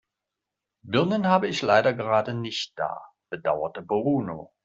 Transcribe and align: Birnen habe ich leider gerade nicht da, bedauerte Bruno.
Birnen 0.81 1.27
habe 1.27 1.47
ich 1.47 1.61
leider 1.61 1.93
gerade 1.93 2.33
nicht 2.33 2.73
da, 2.75 3.03
bedauerte 3.29 3.83
Bruno. 3.83 4.51